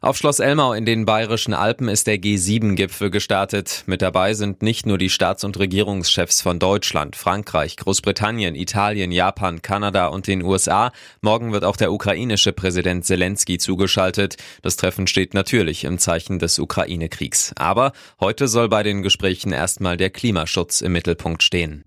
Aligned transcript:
Auf 0.00 0.16
Schloss 0.16 0.38
Elmau 0.38 0.72
in 0.72 0.84
den 0.84 1.04
Bayerischen 1.06 1.54
Alpen 1.54 1.88
ist 1.88 2.06
der 2.06 2.18
G7-Gipfel 2.18 3.10
gestartet. 3.10 3.84
Mit 3.86 4.02
dabei 4.02 4.34
sind 4.34 4.62
nicht 4.62 4.86
nur 4.86 4.98
die 4.98 5.10
Staats- 5.10 5.44
und 5.44 5.58
Regierungschefs 5.58 6.42
von 6.42 6.58
Deutschland, 6.58 7.16
Frankreich, 7.16 7.76
Großbritannien, 7.76 8.54
Italien, 8.54 9.12
Japan, 9.12 9.62
Kanada 9.62 10.08
und 10.08 10.26
den 10.26 10.42
USA. 10.42 10.92
Morgen 11.22 11.52
wird 11.52 11.64
auch 11.64 11.76
der 11.76 11.92
ukrainische 11.92 12.52
Präsident 12.52 13.04
Zelensky 13.04 13.58
zugeschaltet. 13.58 14.36
Das 14.62 14.76
Treffen 14.76 15.06
steht 15.06 15.34
natürlich 15.34 15.84
im 15.84 15.98
Zeichen 15.98 16.38
des 16.38 16.58
Ukraine-Kriegs. 16.58 17.52
Aber 17.56 17.92
heute 18.20 18.48
soll 18.48 18.68
bei 18.68 18.82
den 18.82 19.02
Gesprächen 19.02 19.52
erstmal 19.52 19.96
der 19.96 20.10
Klimaschutz 20.10 20.80
im 20.80 20.92
Mittelpunkt 20.92 21.42
stehen. 21.42 21.84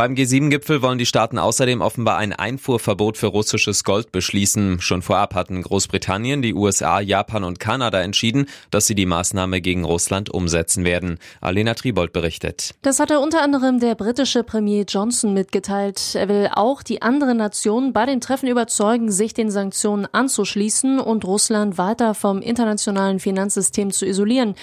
Beim 0.00 0.14
G7-Gipfel 0.14 0.80
wollen 0.80 0.96
die 0.96 1.04
Staaten 1.04 1.36
außerdem 1.36 1.82
offenbar 1.82 2.16
ein 2.16 2.32
Einfuhrverbot 2.32 3.18
für 3.18 3.26
russisches 3.26 3.84
Gold 3.84 4.12
beschließen. 4.12 4.80
Schon 4.80 5.02
vorab 5.02 5.34
hatten 5.34 5.60
Großbritannien, 5.60 6.40
die 6.40 6.54
USA, 6.54 7.00
Japan 7.00 7.44
und 7.44 7.60
Kanada 7.60 8.00
entschieden, 8.00 8.46
dass 8.70 8.86
sie 8.86 8.94
die 8.94 9.04
Maßnahme 9.04 9.60
gegen 9.60 9.84
Russland 9.84 10.30
umsetzen 10.30 10.86
werden. 10.86 11.18
Alena 11.42 11.74
Tribold 11.74 12.14
berichtet. 12.14 12.70
Das 12.80 12.98
hat 12.98 13.10
er 13.10 13.20
unter 13.20 13.42
anderem 13.42 13.78
der 13.78 13.94
britische 13.94 14.42
Premier 14.42 14.86
Johnson 14.88 15.34
mitgeteilt. 15.34 16.14
Er 16.14 16.30
will 16.30 16.48
auch 16.50 16.82
die 16.82 17.02
anderen 17.02 17.36
Nationen 17.36 17.92
bei 17.92 18.06
den 18.06 18.22
Treffen 18.22 18.48
überzeugen, 18.48 19.12
sich 19.12 19.34
den 19.34 19.50
Sanktionen 19.50 20.06
anzuschließen 20.10 20.98
und 20.98 21.26
Russland 21.26 21.76
weiter 21.76 22.14
vom 22.14 22.40
internationalen 22.40 23.18
Finanzsystem 23.20 23.90
zu 23.90 24.06
isolieren. 24.06 24.54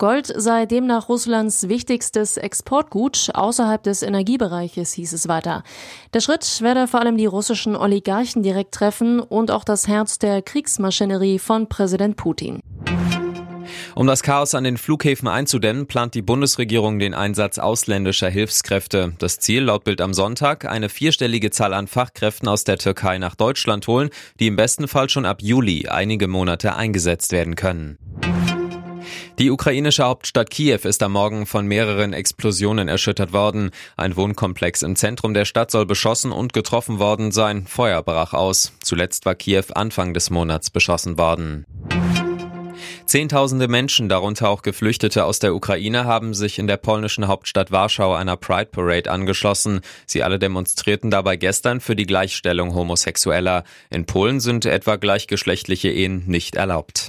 Gold 0.00 0.32
sei 0.34 0.64
demnach 0.64 1.10
Russlands 1.10 1.68
wichtigstes 1.68 2.38
Exportgut 2.38 3.28
außerhalb 3.34 3.82
des 3.82 4.02
Energiebereiches, 4.02 4.94
hieß 4.94 5.12
es 5.12 5.28
weiter. 5.28 5.62
Der 6.14 6.20
Schritt 6.20 6.62
werde 6.62 6.86
vor 6.86 7.00
allem 7.00 7.18
die 7.18 7.26
russischen 7.26 7.76
Oligarchen 7.76 8.42
direkt 8.42 8.72
treffen 8.72 9.20
und 9.20 9.50
auch 9.50 9.62
das 9.62 9.88
Herz 9.88 10.18
der 10.18 10.40
Kriegsmaschinerie 10.40 11.38
von 11.38 11.68
Präsident 11.68 12.16
Putin. 12.16 12.60
Um 13.94 14.06
das 14.06 14.22
Chaos 14.22 14.54
an 14.54 14.64
den 14.64 14.78
Flughäfen 14.78 15.28
einzudämmen, 15.28 15.86
plant 15.86 16.14
die 16.14 16.22
Bundesregierung 16.22 16.98
den 16.98 17.12
Einsatz 17.12 17.58
ausländischer 17.58 18.30
Hilfskräfte. 18.30 19.12
Das 19.18 19.38
Ziel 19.38 19.64
laut 19.64 19.84
Bild 19.84 20.00
am 20.00 20.14
Sonntag, 20.14 20.64
eine 20.64 20.88
vierstellige 20.88 21.50
Zahl 21.50 21.74
an 21.74 21.88
Fachkräften 21.88 22.48
aus 22.48 22.64
der 22.64 22.78
Türkei 22.78 23.18
nach 23.18 23.34
Deutschland 23.34 23.86
holen, 23.86 24.08
die 24.38 24.46
im 24.46 24.56
besten 24.56 24.88
Fall 24.88 25.10
schon 25.10 25.26
ab 25.26 25.42
Juli 25.42 25.88
einige 25.88 26.26
Monate 26.26 26.74
eingesetzt 26.74 27.32
werden 27.32 27.54
können. 27.54 27.98
Die 29.40 29.50
ukrainische 29.50 30.04
Hauptstadt 30.04 30.50
Kiew 30.50 30.80
ist 30.82 31.02
am 31.02 31.12
Morgen 31.12 31.46
von 31.46 31.66
mehreren 31.66 32.12
Explosionen 32.12 32.88
erschüttert 32.88 33.32
worden. 33.32 33.70
Ein 33.96 34.14
Wohnkomplex 34.14 34.82
im 34.82 34.96
Zentrum 34.96 35.32
der 35.32 35.46
Stadt 35.46 35.70
soll 35.70 35.86
beschossen 35.86 36.30
und 36.30 36.52
getroffen 36.52 36.98
worden 36.98 37.32
sein. 37.32 37.66
Feuer 37.66 38.02
brach 38.02 38.34
aus. 38.34 38.74
Zuletzt 38.82 39.24
war 39.24 39.34
Kiew 39.34 39.64
Anfang 39.74 40.12
des 40.12 40.28
Monats 40.28 40.68
beschossen 40.68 41.16
worden. 41.16 41.64
Zehntausende 43.06 43.66
Menschen, 43.66 44.10
darunter 44.10 44.50
auch 44.50 44.60
Geflüchtete 44.60 45.24
aus 45.24 45.38
der 45.38 45.54
Ukraine, 45.54 46.04
haben 46.04 46.34
sich 46.34 46.58
in 46.58 46.66
der 46.66 46.76
polnischen 46.76 47.26
Hauptstadt 47.26 47.72
Warschau 47.72 48.12
einer 48.12 48.36
Pride 48.36 48.66
Parade 48.66 49.10
angeschlossen. 49.10 49.80
Sie 50.04 50.22
alle 50.22 50.38
demonstrierten 50.38 51.10
dabei 51.10 51.36
gestern 51.36 51.80
für 51.80 51.96
die 51.96 52.04
Gleichstellung 52.04 52.74
Homosexueller. 52.74 53.64
In 53.88 54.04
Polen 54.04 54.38
sind 54.38 54.66
etwa 54.66 54.96
gleichgeschlechtliche 54.96 55.88
Ehen 55.88 56.24
nicht 56.26 56.56
erlaubt. 56.56 57.08